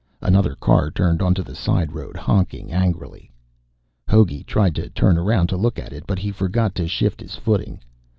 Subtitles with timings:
[0.23, 3.31] Another car turned onto the side road, honking angrily.
[4.09, 7.35] Hogey tried to turn around to look at it, but he forgot to shift his
[7.35, 7.79] footing.